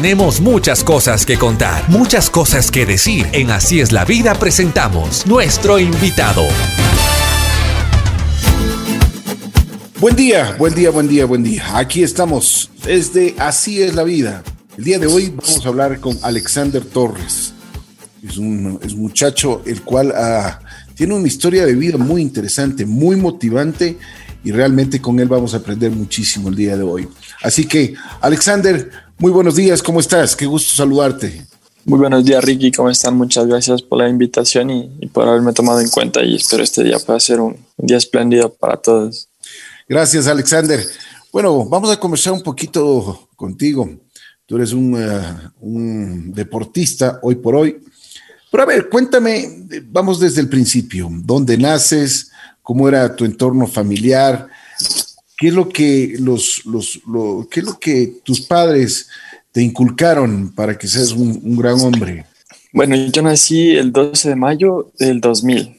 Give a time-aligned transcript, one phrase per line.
[0.00, 3.26] tenemos muchas cosas que contar, muchas cosas que decir.
[3.32, 6.44] En Así es la vida presentamos nuestro invitado.
[9.98, 11.76] Buen día, buen día, buen día, buen día.
[11.76, 14.44] Aquí estamos desde Así es la vida.
[14.76, 17.52] El día de hoy vamos a hablar con Alexander Torres.
[18.22, 20.60] Es un, es muchacho el cual ah,
[20.94, 23.98] tiene una historia de vida muy interesante, muy motivante
[24.44, 27.08] y realmente con él vamos a aprender muchísimo el día de hoy.
[27.42, 30.34] Así que, Alexander, muy buenos días, ¿cómo estás?
[30.34, 31.44] Qué gusto saludarte.
[31.84, 33.16] Muy buenos días, Ricky, ¿cómo están?
[33.16, 36.98] Muchas gracias por la invitación y, por haberme tomado en cuenta y espero este día
[36.98, 39.28] pueda ser un, día espléndido para todos.
[39.88, 40.84] Gracias, Alexander.
[41.32, 43.88] Bueno, vamos a conversar un poquito contigo.
[44.46, 47.80] Tú eres un, eh, un deportista hoy por hoy.
[48.50, 52.30] Pero a ver, cuéntame, vamos desde el principio, ¿dónde naces?
[52.68, 54.46] cómo era tu entorno familiar,
[55.38, 57.00] qué es lo que los, los
[57.50, 59.08] qué es lo que tus padres
[59.52, 62.26] te inculcaron para que seas un, gran hombre.
[62.72, 65.76] Bueno, yo nací el 12 de mayo del 2000.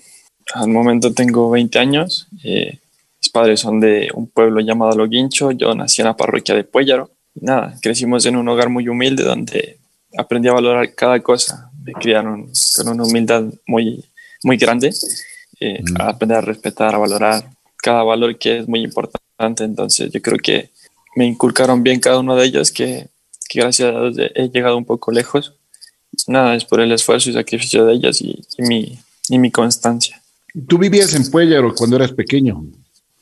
[0.56, 2.28] Al momento tengo 20 años.
[2.44, 2.80] Eh,
[3.22, 5.52] mis padres son de un pueblo llamado Loguincho.
[5.52, 7.12] Yo nací en la parroquia de Puellaro.
[7.36, 9.78] Nada, crecimos en un hogar muy humilde donde
[10.18, 11.70] aprendí a valorar cada cosa.
[11.84, 14.04] Me criaron con una humildad muy,
[14.44, 14.92] muy grande
[15.60, 17.44] eh, aprender a respetar, a valorar
[17.78, 19.29] cada valor que es muy importante.
[19.40, 20.70] Entonces yo creo que
[21.16, 23.08] me inculcaron bien cada uno de ellos, que,
[23.48, 25.54] que gracias a Dios he llegado un poco lejos.
[26.28, 30.22] Nada, es por el esfuerzo y sacrificio de ellos y, mi, y mi constancia.
[30.68, 32.66] ¿Tú vivías en Puellaro cuando eras pequeño?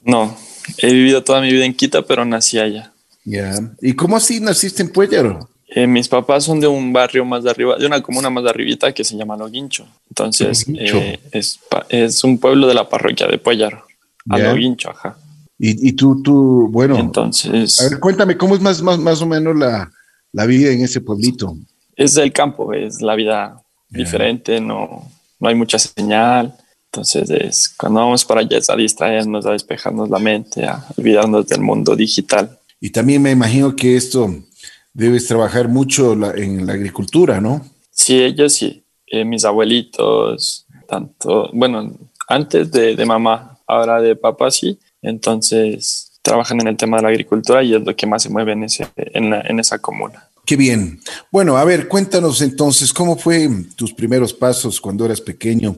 [0.03, 0.35] No,
[0.77, 2.91] he vivido toda mi vida en Quita, pero nací allá.
[3.25, 3.53] Ya.
[3.81, 5.49] ¿Y cómo así naciste en Puellaro?
[5.67, 8.49] Eh, mis papás son de un barrio más de arriba, de una comuna más de
[8.49, 9.85] arribita que se llama Loguincho.
[10.09, 13.83] Entonces, eh, es, es, un pueblo de la parroquia de Puellar,
[14.29, 15.17] a Loguincho, ajá.
[15.59, 17.81] Y, y, tú, tú, bueno, entonces...
[17.81, 19.91] A ver, cuéntame, ¿cómo es más, más, más o menos la,
[20.31, 21.57] la vida en ese pueblito?
[21.95, 26.55] Es del campo, es la vida diferente, no, no hay mucha señal.
[26.91, 31.47] Entonces, es, cuando vamos para allá es a distraernos, a despejarnos la mente, a olvidarnos
[31.47, 32.57] del mundo digital.
[32.79, 34.33] Y también me imagino que esto
[34.93, 37.65] debes trabajar mucho en la agricultura, ¿no?
[37.91, 38.83] Sí, ellos sí.
[39.07, 41.93] Eh, mis abuelitos, tanto, bueno,
[42.27, 44.77] antes de, mamá, ahora de papá sí.
[45.07, 48.53] Entonces trabajan en el tema de la agricultura y es lo que más se mueve
[48.53, 50.29] en, ese, en, esa comuna.
[50.45, 50.99] Qué bien.
[51.31, 55.77] Bueno, a ver, cuéntanos entonces, ¿cómo fue tus primeros pasos cuando eras pequeño?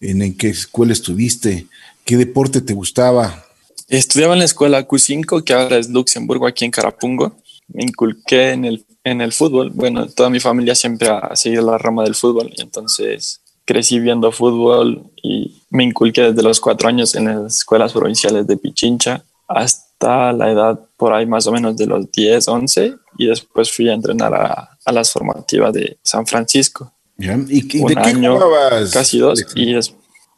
[0.00, 1.66] ¿En, en qué escuela estuviste?
[2.04, 3.44] ¿Qué deporte te gustaba?
[3.88, 7.36] Estudiaba en la escuela Q5, que ahora es Luxemburgo, aquí en Carapungo
[7.68, 9.70] me inculqué en el, en el fútbol.
[9.70, 15.02] Bueno, toda mi familia siempre ha seguido la rama del fútbol entonces crecí viendo fútbol
[15.22, 20.50] y me inculqué desde los cuatro años en las escuelas provinciales de Pichincha hasta la
[20.50, 24.32] edad por ahí más o menos de los 10, 11 y después fui a entrenar
[24.32, 26.94] a, a las formativas de San Francisco.
[27.18, 27.78] ¿Y, de qué
[28.14, 28.90] jugabas?
[28.90, 29.44] Casi dos.
[29.54, 29.74] Y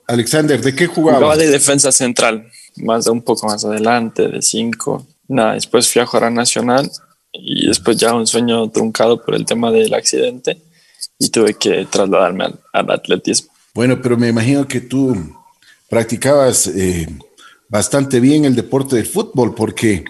[0.08, 1.20] Alexander, ¿de qué jugabas?
[1.20, 5.06] Jugaba de defensa central, más de un poco más adelante, de cinco.
[5.28, 6.90] Nada, después fui a jugar a Nacional
[7.32, 10.60] y después ya un sueño truncado por el tema del accidente
[11.20, 13.50] y tuve que trasladarme al, atletismo.
[13.74, 15.14] Bueno, pero me imagino que tú
[15.88, 17.06] practicabas eh,
[17.68, 20.04] bastante bien el deporte del fútbol porque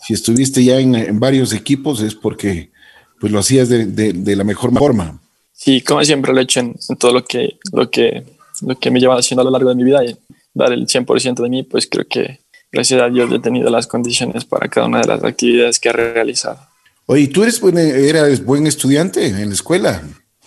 [0.00, 2.70] si estuviste ya en, varios equipos es porque
[3.18, 5.18] pues lo hacías de, la mejor forma.
[5.52, 8.24] Sí, como siempre lo he hecho en, todo lo que, lo, que,
[8.62, 10.16] lo que me lleva haciendo a lo largo de mi vida y
[10.54, 12.40] dar el 100% de mí, pues creo que
[12.70, 15.92] gracias a Dios he tenido las condiciones para cada una de las actividades que he
[15.92, 16.60] realizado.
[17.06, 20.02] Oye, ¿tú eres buen, eras buen estudiante en la escuela?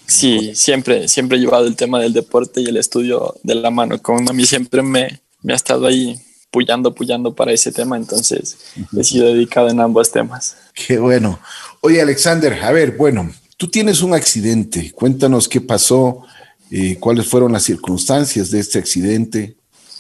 [0.06, 4.02] Sí, siempre, siempre he llevado el tema del deporte y el estudio de la mano.
[4.02, 6.20] Como a mí siempre me, me ha estado ahí
[6.54, 8.58] puyando, puyando para ese tema, entonces
[8.96, 10.56] he sido dedicado en ambos temas.
[10.74, 11.40] Qué bueno.
[11.82, 14.92] Oye, Alexander, a ver, bueno, tú tienes un accidente.
[14.92, 16.22] Cuéntanos qué pasó,
[16.70, 19.56] eh, cuáles fueron las circunstancias de este accidente.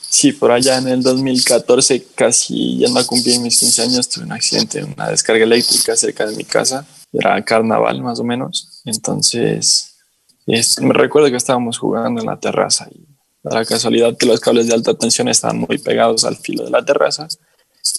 [0.09, 4.31] Sí, por allá en el 2014, casi ya no cumplí mis 15 años, tuve un
[4.31, 6.86] accidente, una descarga eléctrica cerca de mi casa.
[7.12, 8.81] Era carnaval más o menos.
[8.86, 9.93] Entonces,
[10.81, 13.06] me recuerdo que estábamos jugando en la terraza y
[13.44, 16.84] la casualidad que los cables de alta tensión estaban muy pegados al filo de la
[16.84, 17.28] terraza.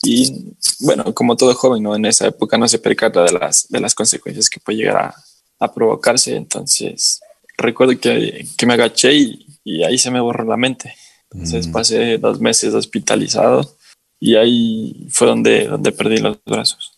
[0.02, 1.94] Y bueno, como todo joven, ¿no?
[1.94, 5.14] en esa época no se percata de las, de las consecuencias que puede llegar a,
[5.58, 6.34] a provocarse.
[6.34, 7.20] Entonces,
[7.58, 10.94] recuerdo que, que me agaché y, y ahí se me borró la mente
[11.34, 11.72] entonces mm.
[11.72, 13.76] pasé dos meses hospitalizado
[14.20, 16.92] y ahí fue donde, donde perdí los brazos.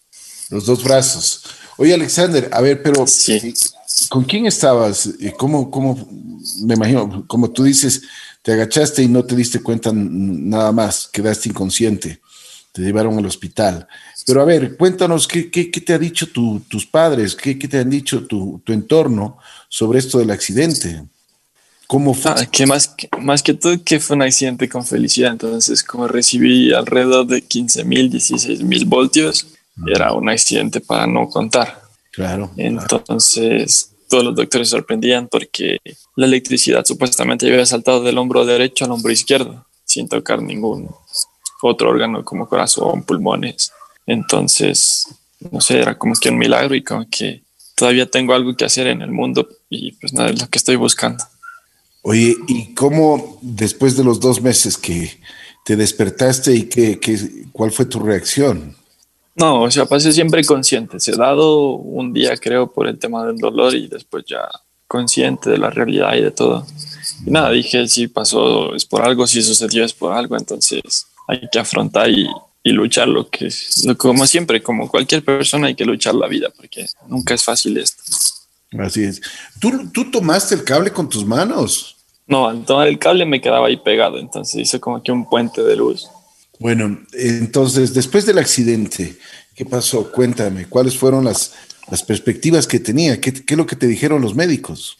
[0.50, 1.42] Los dos brazos.
[1.78, 3.54] Oye, Alexander, a ver, pero sí.
[4.08, 5.10] ¿Con quién estabas?
[5.36, 6.08] ¿Cómo, cómo,
[6.62, 8.02] me imagino, como tú dices,
[8.42, 12.20] te agachaste y no te diste cuenta nada más, quedaste inconsciente.
[12.72, 13.88] te llevaron al hospital.
[14.26, 17.88] Pero a ver, cuéntanos qué, qué, te ha dicho tus padres, qué, qué, te han
[17.90, 19.38] dicho tu, tu, entorno
[19.68, 21.02] sobre esto del accidente.
[21.86, 22.32] ¿Cómo fue?
[22.32, 25.32] Ah, que más, que más que todo que fue un accidente con felicidad.
[25.32, 29.46] Entonces, como recibí alrededor de 15 mil, 16 mil voltios,
[29.86, 31.82] era un accidente para no contar.
[32.12, 32.50] Claro.
[32.56, 35.78] Entonces, todos los doctores sorprendían porque
[36.14, 40.90] la electricidad supuestamente había saltado del hombro derecho al hombro izquierdo sin tocar ningún
[41.62, 43.72] otro órgano como corazón, pulmones.
[44.06, 45.06] Entonces,
[45.50, 47.42] no sé, era como que un milagro y como que
[47.74, 50.76] todavía tengo algo que hacer en el mundo y pues nada, es lo que estoy
[50.76, 51.22] buscando.
[52.02, 55.18] Oye, ¿y cómo después de los dos meses que
[55.64, 57.00] te despertaste y que,
[57.52, 58.76] cuál fue tu reacción?
[59.36, 60.98] No, o sea, pasé siempre consciente.
[60.98, 64.48] Se ha dado un día, creo, por el tema del dolor y después ya
[64.88, 66.66] consciente de la realidad y de todo.
[67.26, 71.40] Y nada, dije, si pasó es por algo, si sucedió es por algo, entonces hay
[71.50, 72.28] que afrontar y,
[72.62, 76.48] y luchar lo que es, como siempre, como cualquier persona hay que luchar la vida,
[76.56, 78.02] porque nunca es fácil esto.
[78.78, 79.20] Así es.
[79.60, 81.96] ¿Tú, tú tomaste el cable con tus manos?
[82.26, 85.62] No, al tomar el cable me quedaba ahí pegado, entonces hice como que un puente
[85.62, 86.08] de luz.
[86.58, 89.16] Bueno, entonces, después del accidente,
[89.54, 90.10] ¿qué pasó?
[90.10, 91.52] Cuéntame, ¿cuáles fueron las,
[91.90, 93.20] las perspectivas que tenía?
[93.20, 94.96] ¿Qué, ¿Qué, es lo que te dijeron los médicos?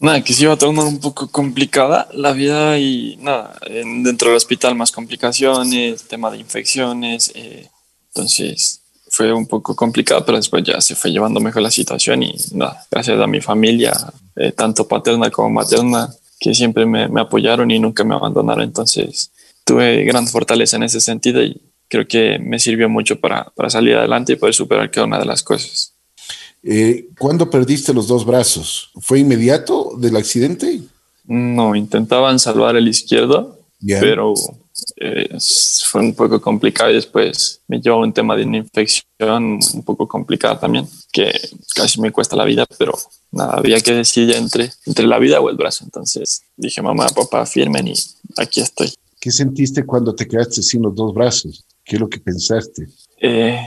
[0.00, 4.36] Nada, que se iba a tornar un poco complicada la vida y nada, dentro del
[4.36, 7.68] hospital más complicaciones, tema de infecciones, eh,
[8.08, 12.34] entonces fue un poco complicado, pero después ya se fue llevando mejor la situación y
[12.52, 13.92] nada, gracias a mi familia,
[14.36, 19.30] eh, tanto paterna como materna, que siempre me, me apoyaron y nunca me abandonaron, entonces
[19.64, 23.96] tuve gran fortaleza en ese sentido y creo que me sirvió mucho para, para salir
[23.96, 25.94] adelante y poder superar cada una de las cosas.
[26.62, 28.90] Eh, ¿Cuándo perdiste los dos brazos?
[29.00, 30.80] ¿Fue inmediato del accidente?
[31.26, 33.60] No, intentaban salvar el izquierdo,
[34.00, 34.34] pero
[34.96, 35.36] eh,
[35.84, 40.08] fue un poco complicado y después me llevó un tema de una infección un poco
[40.08, 41.32] complicada también, que
[41.74, 42.94] casi me cuesta la vida, pero
[43.30, 45.84] nada, había que decidir entre, entre la vida o el brazo.
[45.84, 47.94] Entonces dije, mamá, papá, firmen y
[48.38, 48.92] aquí estoy.
[49.24, 51.64] ¿Qué sentiste cuando te quedaste sin los dos brazos?
[51.82, 52.88] ¿Qué es lo que pensaste?
[53.18, 53.58] Eh,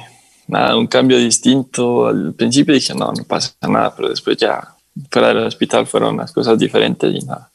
[0.48, 2.06] nada, un cambio distinto.
[2.06, 4.75] Al principio dije, no, no pasa nada, pero después ya
[5.09, 7.51] fuera del hospital fueron las cosas diferentes y nada,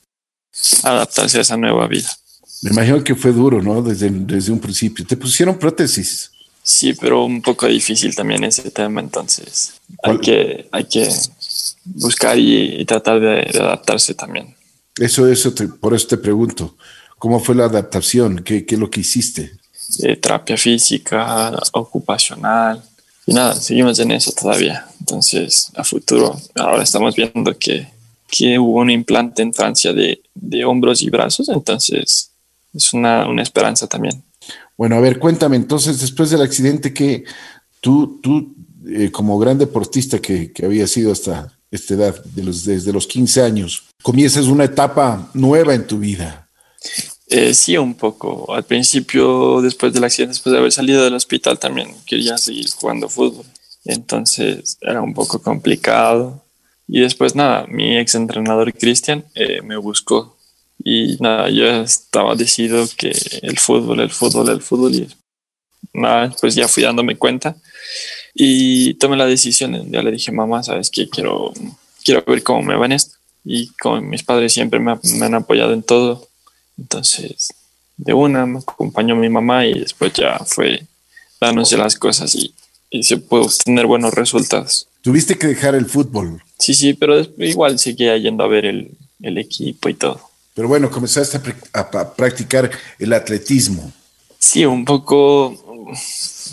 [0.82, 2.08] adaptarse a esa nueva vida.
[2.62, 3.80] Me imagino que fue duro, ¿no?
[3.82, 5.06] Desde, desde un principio.
[5.06, 6.32] ¿Te pusieron prótesis?
[6.60, 11.08] Sí, pero un poco difícil también ese tema, entonces hay que, hay que
[11.84, 14.56] buscar y, tratar de, adaptarse también.
[14.96, 16.76] Eso, eso, por eso te pregunto.
[17.22, 18.42] ¿Cómo fue la adaptación?
[18.42, 19.52] ¿Qué, qué es lo que hiciste?
[20.02, 22.82] Eh, terapia física, ocupacional.
[23.24, 24.88] Y nada, seguimos en eso todavía.
[24.98, 27.86] Entonces, a futuro, ahora estamos viendo que,
[28.26, 31.48] que hubo un implante en Francia de, de hombros y brazos.
[31.48, 32.32] Entonces,
[32.74, 34.20] es una, una, esperanza también.
[34.76, 37.22] Bueno, a ver, cuéntame, entonces, después del accidente que
[37.80, 38.52] tú, tú
[38.88, 43.06] eh, como gran deportista que, que había sido hasta esta edad, de los, desde los
[43.06, 46.48] 15 años, comienzas una etapa nueva en tu vida.
[47.34, 48.52] Eh, sí, un poco.
[48.54, 53.08] Al principio, después del accidente, después de haber salido del hospital, también quería seguir jugando
[53.08, 53.46] fútbol.
[53.86, 56.44] Entonces era un poco complicado.
[56.86, 60.36] Y después, nada, mi ex entrenador Cristian eh, me buscó.
[60.84, 64.94] Y nada, yo estaba decidido que el fútbol, el fútbol, el fútbol.
[64.94, 65.08] Y
[65.94, 67.56] nada, pues ya fui dándome cuenta.
[68.34, 69.90] Y tomé la decisión.
[69.90, 71.08] Ya le dije, mamá, ¿sabes qué?
[71.08, 71.54] Quiero,
[72.04, 73.16] quiero ver cómo me va en esto.
[73.42, 74.92] Y con mis padres siempre me
[75.24, 76.30] han apoyado en todo
[76.82, 77.54] entonces,
[77.96, 80.84] de una me acompañó mi mamá y después ya fue
[81.40, 82.54] dándose las cosas y,
[83.00, 84.86] se pudo obtener buenos resultados.
[85.00, 86.42] Tuviste que dejar el fútbol.
[86.58, 88.94] Sí, sí, pero igual seguía yendo a ver el,
[89.38, 90.20] equipo y todo.
[90.52, 91.40] Pero bueno, comenzaste
[91.72, 93.90] a, practicar el atletismo.
[94.38, 95.86] Sí, un poco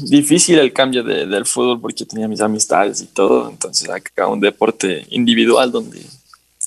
[0.03, 3.49] difícil el cambio del fútbol porque tenía mis amistades y todo.
[3.49, 6.01] Entonces acá un deporte individual donde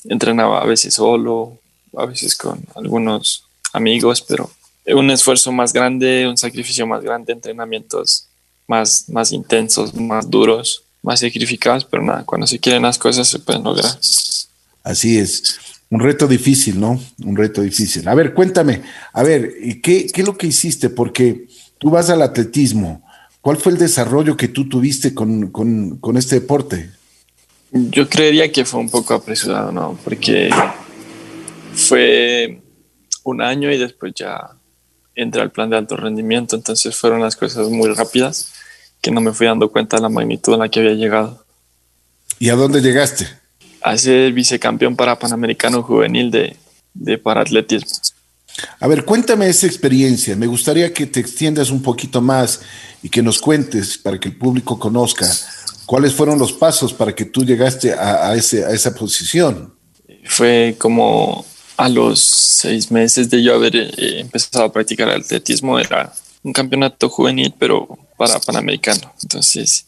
[0.03, 1.57] entrenaba a veces solo,
[1.97, 4.49] a veces con algunos amigos, pero
[4.87, 8.27] un esfuerzo más grande, un sacrificio más grande, entrenamientos
[8.67, 13.39] más, más intensos, más duros, más sacrificados, pero nada, cuando se quieren las cosas se
[13.39, 13.91] pueden lograr.
[14.83, 15.59] Así es.
[15.89, 16.99] Un reto difícil, ¿no?
[17.23, 18.07] Un reto difícil.
[18.07, 19.53] A ver, cuéntame, a ver,
[19.83, 20.89] ¿qué, qué es lo que hiciste?
[20.89, 23.03] Porque tú vas al atletismo.
[23.41, 26.89] ¿Cuál fue el desarrollo que tú tuviste con, con, con este deporte?
[27.71, 29.99] Yo creería que fue un poco apresurado, ¿no?
[30.03, 30.49] Porque
[31.75, 32.62] fue
[33.23, 34.51] un año y después ya
[35.15, 38.53] entré al plan de alto rendimiento, entonces fueron las cosas muy rápidas
[39.01, 41.45] que no me fui dando cuenta de la magnitud en la que había llegado.
[42.39, 43.27] ¿Y a dónde llegaste?
[43.81, 46.57] A ser vicecampeón para Panamericano Juvenil de,
[46.93, 47.91] de paratletismo.
[48.79, 50.35] A ver, cuéntame esa experiencia.
[50.35, 52.61] Me gustaría que te extiendas un poquito más
[53.01, 55.27] y que nos cuentes para que el público conozca
[55.85, 59.73] cuáles fueron los pasos para que tú llegaste a, ese, a esa posición.
[60.25, 61.45] Fue como
[61.77, 66.13] a los seis meses de yo haber eh, empezado a practicar atletismo, era
[66.43, 69.13] un campeonato juvenil, pero para Panamericano.
[69.21, 69.85] Entonces,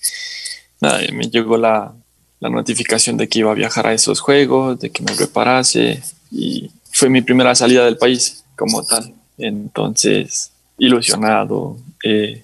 [0.81, 1.93] nada, me llegó la,
[2.39, 6.01] la notificación de que iba a viajar a esos juegos, de que me preparase
[6.31, 9.13] y fue mi primera salida del país como tal.
[9.37, 12.43] Entonces, ilusionado, eh,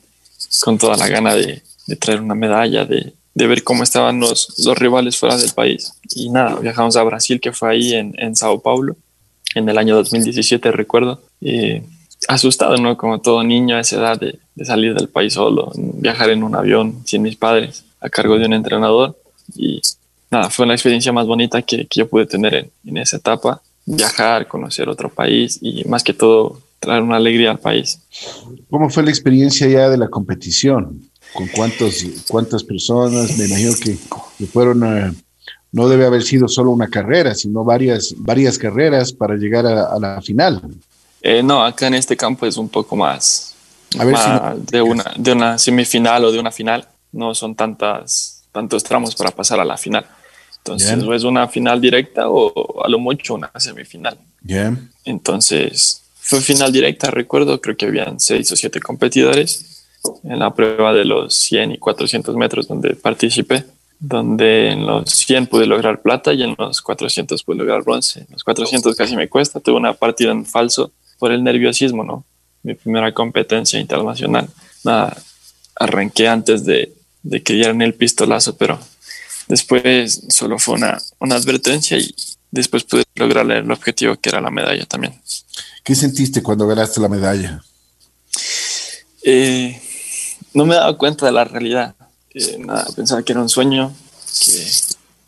[0.63, 1.61] con toda la gana de,
[1.99, 5.93] traer una medalla, de, ver cómo estaban los, los, rivales fuera del país.
[6.15, 8.95] Y nada, viajamos a Brasil, que fue ahí en, en Sao Paulo,
[9.55, 11.21] en el año 2017, recuerdo.
[12.27, 12.97] asustado, ¿no?
[12.97, 17.01] Como todo niño a esa edad de, salir del país solo, viajar en un avión
[17.05, 19.17] sin mis padres, a cargo de un entrenador.
[19.55, 19.81] Y
[20.29, 23.61] nada, fue la experiencia más bonita que, que yo pude tener en, en esa etapa
[23.85, 27.99] viajar, conocer otro país y más que todo traer una alegría al país.
[28.69, 31.09] ¿Cómo fue la experiencia ya de la competición?
[31.33, 33.37] ¿Con cuántos, cuántas personas?
[33.37, 33.95] Me imagino que,
[34.47, 35.13] fueron a,
[35.71, 40.21] no debe haber sido solo una carrera, sino varias, varias carreras para llegar a, la
[40.21, 40.61] final.
[41.21, 43.55] Eh, no, acá en este campo es un poco más,
[43.97, 46.87] a ver si de, una, de una semifinal o de una final.
[47.11, 50.05] No son tantas, tantos tramos para pasar a la final.
[50.57, 54.17] Entonces, es una final directa o a lo mucho una semifinal.
[55.05, 59.87] Entonces, fue final directa, recuerdo, creo que habían seis o siete competidores
[60.23, 63.65] en la prueba de los 100 y 400 metros donde participé,
[64.01, 68.19] donde en los 100 pude lograr plata y en los 400 pude lograr bronce.
[68.19, 72.25] En los 400 casi me cuesta, tuve una partida en falso por el nerviosismo, ¿no?
[72.63, 74.49] Mi primera competencia internacional.
[74.83, 75.15] Nada,
[75.79, 76.91] arranqué antes de,
[77.23, 78.77] de que dieran el pistolazo, pero
[79.51, 82.15] Después solo fue una, una advertencia y
[82.51, 85.19] después pude lograr el objetivo que era la medalla también.
[85.83, 87.61] ¿Qué sentiste cuando ganaste la medalla?
[89.23, 89.77] Eh,
[90.53, 91.95] no me daba cuenta de la realidad.
[92.59, 93.93] Nada, pensaba que era un sueño,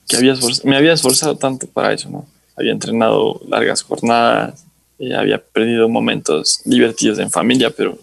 [0.08, 2.26] que, había me había esforzado tanto para eso, ¿no?
[2.56, 4.64] Había entrenado largas jornadas,
[5.00, 7.98] eh, había perdido momentos divertidos en familia, pero,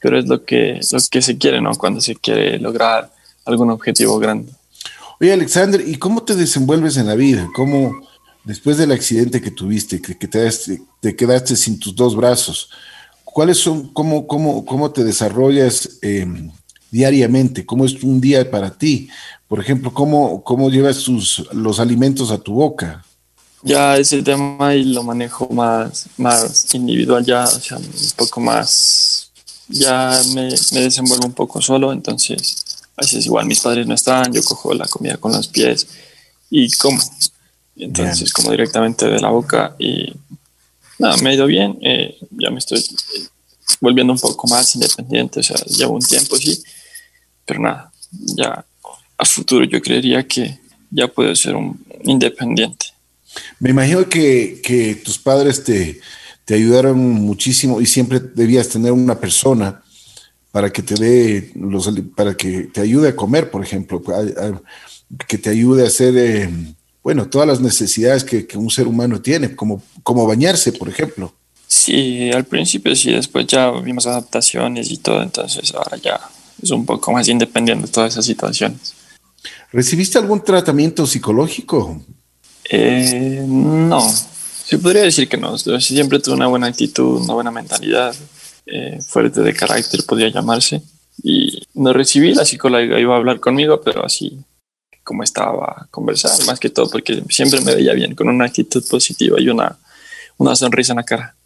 [0.00, 1.72] pero es lo que, lo que se quiere, ¿no?
[1.74, 3.10] Cuando se quiere lograr
[3.44, 4.52] algún objetivo grande.
[5.20, 7.48] Oye, Alexander, ¿y cómo te desenvuelves en la vida?
[7.54, 8.06] ¿Cómo,
[8.44, 12.70] después del accidente que tuviste, que, te, quedaste sin tus dos brazos,
[13.24, 16.50] cuáles son, cómo, cómo, cómo te desarrollas em,
[16.96, 17.66] diariamente?
[17.66, 19.08] ¿Cómo es un día para ti?
[19.46, 23.04] Por ejemplo, ¿cómo, cómo llevas tus, los alimentos a tu boca?
[23.62, 29.30] Ya ese tema y lo manejo más, más individual, ya, o sea, un poco más,
[29.68, 32.64] ya me, me desenvuelvo un poco solo, entonces
[32.96, 35.86] a veces igual mis padres no están, yo cojo la comida con los pies
[36.50, 37.00] y como.
[37.78, 40.10] Entonces, como directamente de la boca y
[40.98, 42.82] nada, me ha ido bien, eh, ya me estoy
[43.82, 46.62] volviendo un poco más independiente, o sea, llevo un tiempo, sí,
[47.46, 48.64] pero nada, ya
[49.16, 50.58] a futuro yo creería que
[50.90, 52.86] ya puedo ser un independiente.
[53.60, 56.00] Me imagino que, que tus padres te,
[56.44, 59.82] te ayudaron muchísimo y siempre debías tener una persona
[60.52, 64.02] para que te dé los, para que te ayude a comer, por ejemplo,
[65.28, 66.48] que te ayude a hacer, eh,
[67.02, 71.34] bueno, todas las necesidades que, un ser humano tiene, como, como bañarse, por ejemplo.
[71.66, 76.20] Sí, al principio sí, después ya vimos adaptaciones y todo, entonces ahora ya
[76.62, 78.94] es un poco más independiente de todas esas situaciones.
[79.72, 82.02] ¿Recibiste algún tratamiento psicológico?
[82.70, 84.00] Eh, no,
[84.64, 85.56] sí podría decir que no.
[85.58, 88.14] siempre tuve una buena actitud, una buena mentalidad.
[88.66, 90.82] Eh, fuerte de carácter, podría llamarse.
[91.22, 94.38] Y no recibí, la psicóloga iba a hablar conmigo, pero así
[95.06, 98.84] como estaba a conversar, más que todo porque siempre me veía bien, con una actitud
[98.90, 99.78] positiva y una,
[100.36, 101.36] una sonrisa en la cara.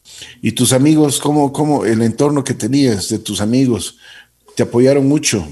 [0.40, 3.98] ¿Y tus amigos, cómo, cómo el entorno que tenías de tus amigos,
[4.57, 5.47] te apoyaron mucho?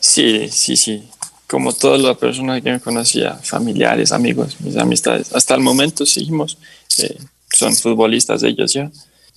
[0.00, 1.08] Sí, sí, sí.
[1.46, 5.32] Como todas las personas que me conocía, familiares, amigos, mis amistades.
[5.32, 6.58] Hasta el momento seguimos.
[6.98, 7.18] Eh,
[7.52, 8.90] son futbolistas ellos ya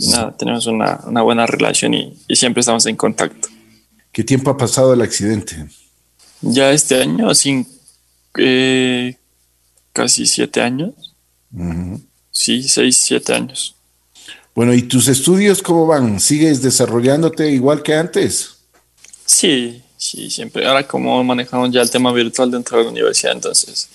[0.09, 3.47] nada, tenemos una, buena relación y, siempre estamos en contacto.
[4.11, 5.67] ¿Qué tiempo ha pasado el accidente?
[6.41, 7.67] Ya este año, sin,
[8.37, 9.15] eh,
[9.93, 10.93] casi siete años.
[12.31, 13.75] Sí, seis, siete años.
[14.55, 16.19] Bueno, ¿y tus estudios cómo van?
[16.19, 18.57] ¿Sigues desarrollándote igual que antes?
[19.25, 20.67] Sí, sí, siempre.
[20.67, 23.89] Ahora como manejamos ya el tema virtual dentro de la universidad, entonces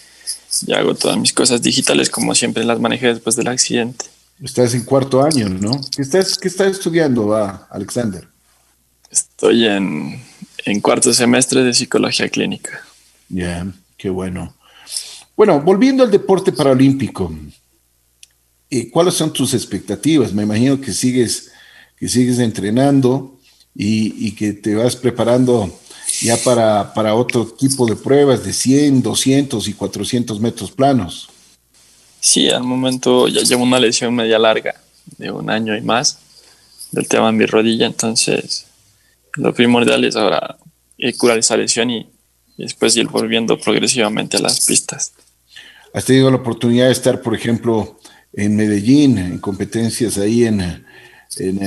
[0.63, 4.07] ya hago todas mis cosas digitales como siempre las manejé después del accidente.
[4.43, 5.81] Estás en cuarto año, ¿no?
[5.95, 7.35] ¿Qué estás, qué estás estudiando,
[7.71, 8.29] Alexander?
[9.11, 10.21] Estoy en,
[10.83, 12.83] cuarto semestre de psicología clínica.
[13.29, 13.67] Ya,
[13.97, 14.55] qué bueno.
[15.37, 17.35] Bueno, volviendo al deporte paralímpico,
[18.69, 20.33] eh, ¿cuáles son tus expectativas?
[20.33, 21.51] Me imagino que sigues,
[21.97, 23.36] que sigues entrenando
[23.79, 25.71] y, que te vas preparando
[26.23, 31.29] ya para, para, otro tipo de pruebas de 100, 200 y 400 metros planos.
[32.21, 34.75] Sí, al momento ya llevo una lesión media larga
[35.19, 36.19] de un año y más
[36.91, 38.67] del tema en mi rodilla, entonces
[39.35, 40.57] lo primordial es ahora
[41.19, 42.07] curar esa lesión y,
[42.57, 45.13] después ir volviendo progresivamente a las pistas.
[45.93, 48.01] ¿Has tenido la oportunidad de estar, por ejemplo,
[48.33, 50.63] en Medellín, en competencias ahí en,
[51.37, 51.63] en,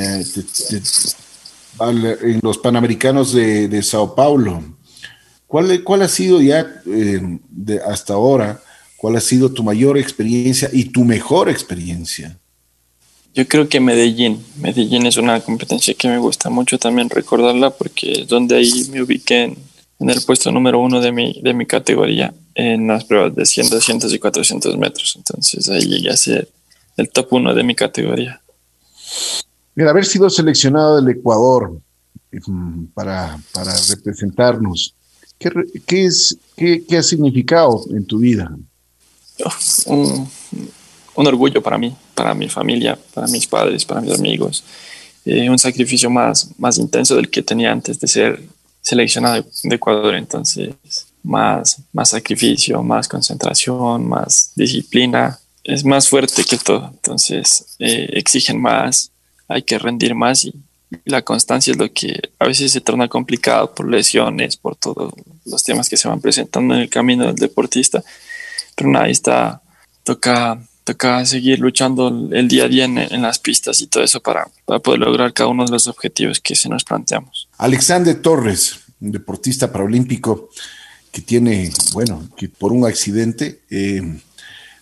[1.81, 4.63] eh, los Panamericanos de, Sao Paulo?
[5.47, 8.61] ¿Cuál, ¿Cuál, ha sido ya eh, de hasta ahora,
[8.97, 12.37] cuál ha sido tu mayor experiencia y tu mejor experiencia?
[13.33, 14.43] Yo creo que Medellín.
[14.57, 19.01] Medellín es una competencia que me gusta mucho también recordarla porque es donde ahí me
[19.01, 23.45] ubiqué en, el puesto número uno de mi, de mi categoría en las pruebas de
[23.45, 25.15] 100, 200 y 400 metros.
[25.15, 26.49] Entonces ahí llegué a ser
[26.97, 28.41] el top uno de mi categoría.
[29.79, 31.79] Mira, haber sido seleccionado del Ecuador
[32.33, 34.93] mm, para, para representarnos,
[35.37, 35.49] ¿qué,
[35.87, 38.53] qué es, qué, qué, ha significado en tu vida?
[39.85, 40.29] un,
[41.15, 44.65] un orgullo para mí, para mi familia, para mis padres, para mis amigos.
[45.23, 48.43] Eh, un sacrificio más, más intenso del que tenía antes de ser
[48.81, 50.13] seleccionado de Ecuador.
[50.15, 50.75] Entonces,
[51.23, 55.39] más, más sacrificio, más concentración, más disciplina.
[55.63, 56.89] Es más fuerte que todo.
[56.93, 59.13] Entonces, eh, exigen más,
[59.49, 60.53] hay que rendir más y,
[61.05, 65.13] la constancia es lo que a veces se torna complicado por lesiones, por todos
[65.45, 68.03] los temas que se van presentando en el camino del deportista.
[68.75, 69.61] Pero nada, está,
[70.03, 74.47] toca toca seguir luchando el día a día en, las pistas y todo eso para,
[74.65, 77.47] para, poder lograr cada uno de los objetivos que se nos planteamos.
[77.59, 80.49] Alexander Torres, un deportista paralímpico
[81.11, 84.01] que tiene, bueno, que por un accidente eh,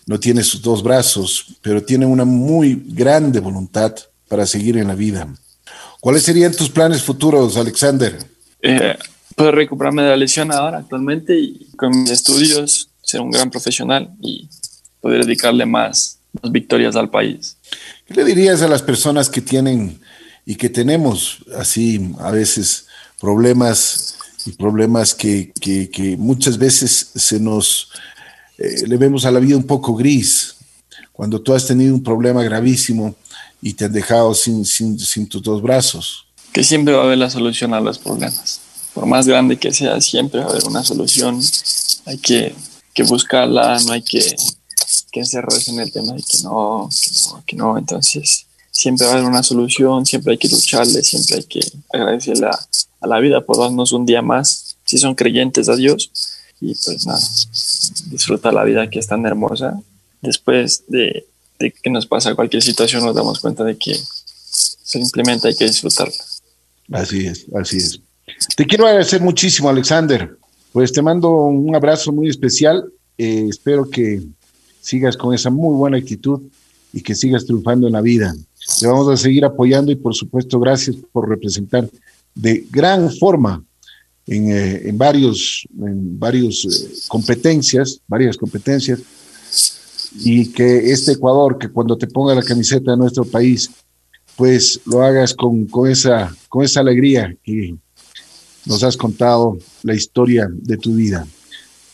[0.06, 3.94] no tiene sus dos brazos, pero tiene una muy grande voluntad
[4.28, 5.28] para seguir en la vida.
[6.00, 8.18] ¿Cuáles serían tus planes futuros, Alexander?
[8.62, 8.98] Eh,
[9.36, 14.14] poder recuperarme de la lesión ahora actualmente y con mis estudios ser un gran profesional
[14.22, 14.50] y
[15.00, 16.20] poder dedicarle más,
[16.52, 17.58] victorias al país.
[18.06, 20.00] ¿Qué le dirías a las personas que tienen
[20.46, 22.88] y que tenemos así a veces
[23.20, 25.52] problemas y problemas que,
[26.18, 27.90] muchas veces se nos
[28.58, 30.56] eh, le vemos a la vida un poco gris?
[31.12, 33.16] Cuando tú has tenido un problema gravísimo
[33.62, 36.26] y te han dejado sin, sin, sin tus dos brazos.
[36.54, 38.62] Que siempre va a haber la solución a los problemas.
[38.94, 41.42] Por más grande que sea, siempre va a haber una solución.
[42.06, 42.56] Hay que,
[42.94, 44.36] que buscarla, no hay que
[45.12, 47.78] que encerrarse en el tema de que no, que no, que no.
[47.78, 51.62] Entonces, siempre va a haber una solución, siempre hay que lucharle, siempre hay que
[51.94, 56.12] agradecerle a, la vida por darnos un día más, si son creyentes a Dios.
[56.60, 57.20] Y pues nada,
[58.10, 59.80] disfrutar la vida que es tan hermosa.
[60.22, 61.28] Después de,
[61.60, 63.98] de que nos pasa cualquier situación, nos damos cuenta de que
[64.46, 66.14] simplemente hay que disfrutarla.
[66.92, 68.00] Así es, así es.
[68.56, 70.38] Te quiero agradecer muchísimo, Alexander.
[70.72, 72.92] Pues te mando un abrazo muy especial.
[73.18, 74.22] Eh, espero que
[74.82, 76.42] sigas con esa muy buena actitud
[76.94, 78.36] y que sigas triunfando en la vida.
[78.80, 81.90] Te vamos a seguir apoyando y por supuesto gracias por representar
[82.36, 83.64] de gran forma
[84.28, 89.00] en, eh, varios, en varios eh, competencias, varias competencias,
[90.16, 93.70] y que este Ecuador, que cuando te ponga la camiseta de nuestro país,
[94.36, 97.76] pues lo hagas con, con, esa, con esa alegría que
[98.66, 101.26] nos has contado la historia de tu vida.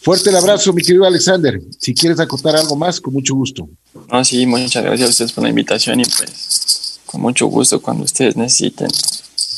[0.01, 1.61] Fuerte el abrazo, mi querido Alexander.
[1.79, 3.69] Si quieres acotar algo más, con mucho gusto.
[4.11, 8.03] No, sí, muchas gracias a ustedes por la invitación y pues con mucho gusto cuando
[8.03, 8.89] ustedes necesiten.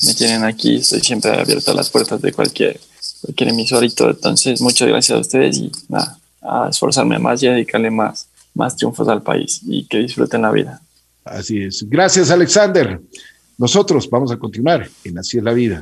[0.05, 2.79] Me tienen aquí, estoy siempre abierto a las puertas de cualquier,
[3.21, 4.11] cualquier emisor y todo.
[4.11, 8.75] Entonces, muchas gracias a ustedes y nada, a esforzarme más y a dedicarle más, más
[8.75, 10.81] triunfos al país y que disfruten la vida.
[11.23, 11.87] Así es.
[11.87, 12.99] Gracias, Alexander.
[13.57, 15.81] Nosotros vamos a continuar en Así es la vida.